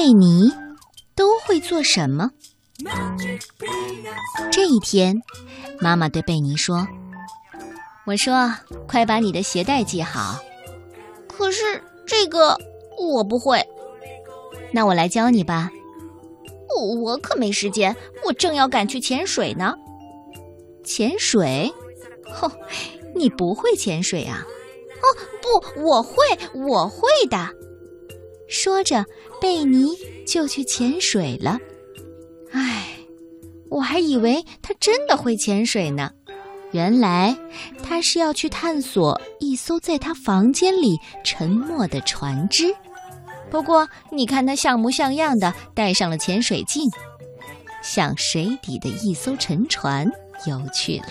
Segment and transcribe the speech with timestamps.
[0.00, 0.48] 贝尼
[1.16, 2.30] 都会做什么？
[4.48, 5.20] 这一天，
[5.80, 6.86] 妈妈对贝尼说
[8.06, 8.48] ：“我说，
[8.86, 10.38] 快把你的鞋带系好。
[11.26, 12.56] 可是这个
[12.96, 13.60] 我不会，
[14.70, 15.68] 那我来教你吧。
[16.80, 19.74] 我可没时间，我正要赶去潜水呢。
[20.84, 21.74] 潜水？
[22.32, 22.48] 吼，
[23.16, 24.46] 你不会潜水啊？
[25.02, 25.06] 哦，
[25.42, 26.14] 不，我会，
[26.54, 27.48] 我会的。”
[28.48, 29.04] 说着，
[29.40, 29.88] 贝尼
[30.26, 31.58] 就去潜水了。
[32.52, 32.88] 唉，
[33.70, 36.10] 我还以为他真的会潜水呢。
[36.72, 37.36] 原来
[37.82, 42.74] 他是要去探索一艘在他房间里沉没的船只。
[43.50, 46.90] 不过，你看他像模像样的戴上了潜水镜，
[47.82, 50.06] 向水底的一艘沉船
[50.46, 51.06] 游去了。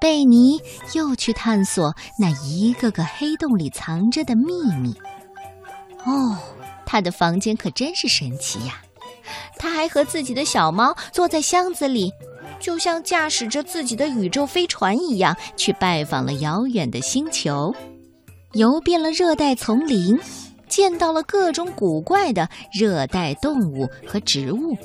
[0.00, 0.58] 贝尼
[0.94, 4.94] 又去探索那一个个黑洞里藏着的秘密。
[6.06, 6.38] 哦，
[6.94, 8.80] 他的房间可真是神奇呀！
[9.58, 12.12] 他还和自己的小猫坐在箱子里，
[12.60, 17.74] 就像驾驶着自己的宇宙飞船一样，去拜访了遥远的星球，
[18.52, 20.16] 游遍了热带丛林，
[20.68, 24.78] 见到了各种古怪的热带动物和植物。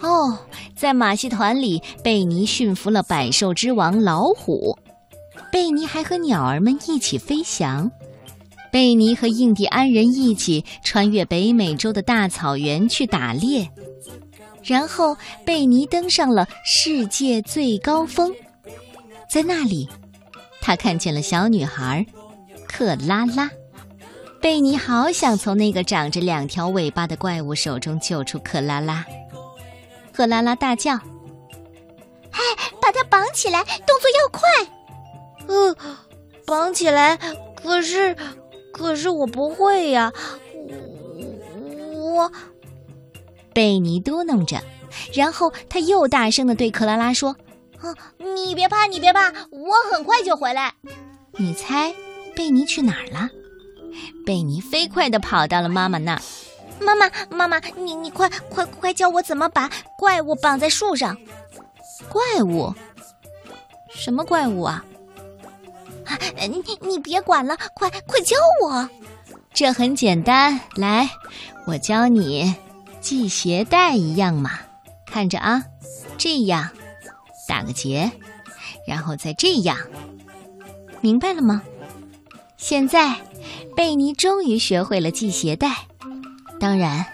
[0.00, 0.38] 哦，
[0.74, 4.78] 在马戏团里，贝尼驯服了百兽之王老虎。
[5.52, 7.90] 贝尼还和鸟儿们一起飞翔。
[8.74, 13.70] 贝尼和印第安人一起穿越北美洲的大草原去打猎，
[14.64, 18.34] 然后贝尼登上了世界最高峰，
[19.30, 19.88] 在那里，
[20.60, 22.04] 他看见了小女孩
[22.66, 23.48] 克拉拉。
[24.40, 29.06] 贝尼好想从那个长着两条尾巴的怪物手中救出克拉拉。
[30.12, 30.94] 克拉拉大叫
[32.32, 32.40] ：“哎，
[32.82, 34.42] 把它绑起来，动作要快
[35.46, 35.76] ！”“呃，
[36.44, 37.16] 绑起来，
[37.54, 38.16] 可是……”
[38.76, 40.12] 可是我不会呀，
[41.94, 42.30] 我……
[43.54, 44.60] 贝尼嘟囔着，
[45.12, 47.36] 然后他又大声的对克拉拉说
[47.78, 50.74] ：“啊，你别怕，你别怕，我很快就回来。”
[51.38, 51.94] 你猜
[52.34, 53.30] 贝尼去哪儿了？
[54.26, 56.22] 贝尼飞快的跑到了妈妈那儿。
[56.80, 61.16] 妈妈，妈妈，你你快快快教我怎么把怪物绑在树上。
[62.08, 62.74] 怪物？
[63.88, 64.84] 什么怪物啊？
[66.48, 68.88] 你你别管了，快快教我！
[69.52, 71.08] 这很简单，来，
[71.66, 72.54] 我教你
[73.00, 74.50] 系鞋带一样嘛。
[75.06, 75.62] 看着啊，
[76.18, 76.70] 这样
[77.46, 78.10] 打个结，
[78.86, 79.78] 然后再这样，
[81.00, 81.62] 明白了吗？
[82.56, 83.14] 现在
[83.76, 85.86] 贝尼终于学会了系鞋带。
[86.58, 87.06] 当然，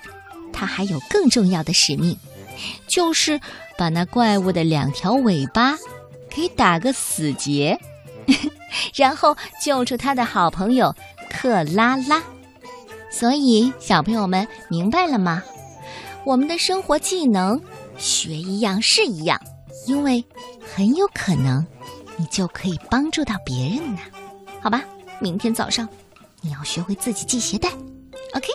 [0.52, 2.16] 他还有更重要的使命，
[2.86, 3.40] 就是
[3.76, 5.76] 把那怪物的两条尾巴
[6.30, 7.78] 给打个死结。
[8.94, 10.94] 然后救出他的好朋友
[11.30, 12.22] 克拉拉，
[13.10, 15.42] 所以小朋友们明白了吗？
[16.24, 17.60] 我们的生活技能
[17.96, 19.40] 学一样是一样，
[19.86, 20.24] 因为
[20.74, 21.66] 很有可能
[22.16, 24.00] 你就可以帮助到别人呢。
[24.60, 24.82] 好吧，
[25.18, 25.88] 明天早上
[26.42, 27.70] 你要学会自己系鞋带
[28.34, 28.48] ，OK？